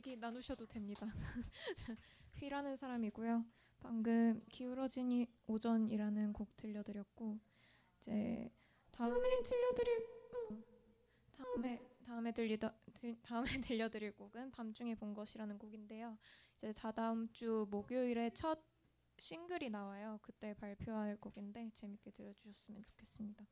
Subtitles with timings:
[0.00, 1.06] 얘기 나누셔도 됩니다.
[2.36, 3.44] 휘라는 사람이고요.
[3.80, 7.38] 방금 기울어진 이 오전이라는 곡 들려드렸고
[7.98, 8.50] 이제
[8.92, 10.06] 다음에 들려드릴
[10.52, 10.64] 음,
[11.32, 16.16] 다음에 다음에 들리다 들, 다음에 들려드릴 곡은 밤중에 본 것이라는 곡인데요.
[16.56, 18.58] 이제 다다음 주 목요일에 첫
[19.18, 20.18] 싱글이 나와요.
[20.22, 23.44] 그때 발표할 곡인데 재밌게 들어주셨으면 좋겠습니다.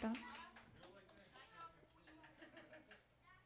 [0.00, 0.12] 감사합니다.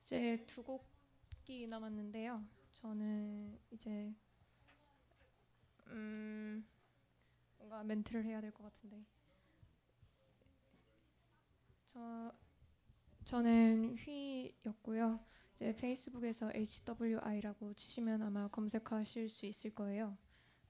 [0.03, 2.45] 이제 두 곡이 남았는데요.
[2.73, 4.13] 저는 이제
[5.87, 6.67] 음
[7.59, 9.05] 뭔가 멘트를 해야 될 것 같은데
[11.87, 12.33] 저
[13.25, 15.21] 저는 휘였고요.
[15.55, 20.17] 이제 페이스북에서 HWI라고 치시면 아마 검색하실 수 있을 거예요.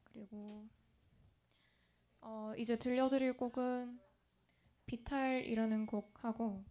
[0.05, 0.69] 그리고
[2.21, 3.99] 어, 이제 들려드릴 곡은
[4.91, 6.65] 비탈이라는 곡하고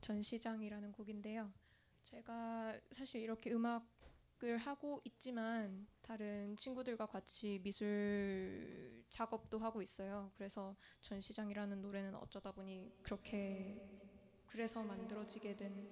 [0.00, 1.52] 전시장이라는 곡인데요.
[2.00, 10.30] 제가 사실 이렇게 음악을 하고 있지만 다른 친구들과 같이 미술 작업도 하고 있어요.
[10.36, 13.84] 그래서 전시장이라는 노래는 어쩌다 보니 그렇게
[14.46, 15.90] 그래서 만들어지게 된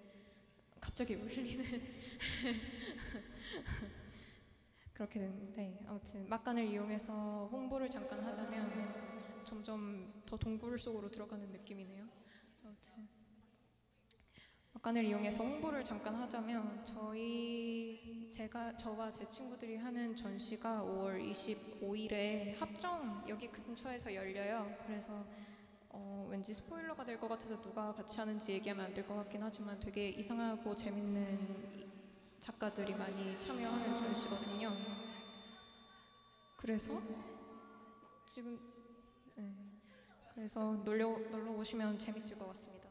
[0.78, 1.64] 갑자기 울리는
[4.92, 12.06] 그렇게 됐는데 아무튼 막간을 이용해서 홍보를 잠깐 하자면 점점 더 동굴 속으로 들어가는 느낌이네요.
[12.64, 13.08] 아무튼
[14.72, 23.24] 막간을 이용해서 홍보를 잠깐 하자면 저희 제가 저와 제 친구들이 하는 전시가 5월 25일에 합정
[23.28, 24.76] 여기 근처에서 열려요.
[24.86, 25.24] 그래서
[25.90, 29.78] 어, 왠지 스포일러가 될 것 같아서 누가 같이 하는지 얘기하면 안 될 것 같긴 하지만
[29.78, 31.86] 되게 이상하고 재밌는 이-
[32.40, 34.72] 작가들이 많이 참여하는 전시거든요.
[36.56, 37.00] 그래서
[38.26, 38.73] 지금 네.
[40.34, 42.88] 그래서 놀러 놀러 오시면 재밌을 것 같습니다.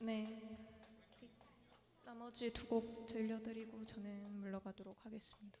[0.00, 0.40] 네
[2.04, 5.58] 나머지 두 곡 들려드리고 저는 물러가도록 하겠습니다.